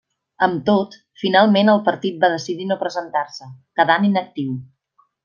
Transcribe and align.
Amb 0.45 0.61
tot, 0.69 0.95
finalment 1.23 1.69
el 1.73 1.83
partit 1.91 2.17
va 2.25 2.31
decidir 2.37 2.67
no 2.71 2.79
presentar-se, 2.85 3.51
quedant 3.81 4.09
inactiu. 4.13 4.57